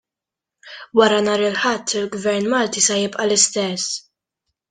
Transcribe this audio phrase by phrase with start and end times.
[0.99, 3.87] Wara nhar il-Ħadd, il-gvern Malti ser jibqa' l-istess.